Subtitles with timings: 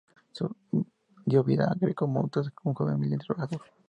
[1.27, 3.61] Dio vida a Greco Montes un joven humilde y trabajador.